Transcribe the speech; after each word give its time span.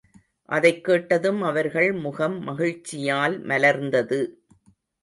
அதைக் 0.45 0.83
கேட்டதும் 0.83 1.41
அவர்கள் 1.41 1.91
முகம் 1.91 2.47
மகிழ்ச்சியால் 2.47 3.39
மலர்ந்தது. 3.45 4.21